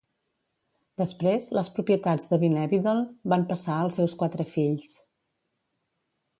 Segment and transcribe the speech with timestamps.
[1.01, 3.05] Després, les propietats de Winebiddle
[3.35, 4.99] van passar als seus quatre fills.